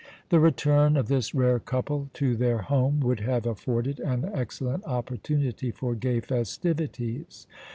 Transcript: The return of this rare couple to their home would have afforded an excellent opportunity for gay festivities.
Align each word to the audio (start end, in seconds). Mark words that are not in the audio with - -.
The 0.29 0.39
return 0.39 0.97
of 0.97 1.09
this 1.09 1.35
rare 1.35 1.59
couple 1.59 2.09
to 2.15 2.35
their 2.35 2.57
home 2.63 3.01
would 3.01 3.19
have 3.19 3.45
afforded 3.45 3.99
an 3.99 4.25
excellent 4.33 4.83
opportunity 4.85 5.69
for 5.69 5.93
gay 5.93 6.21
festivities. 6.21 7.45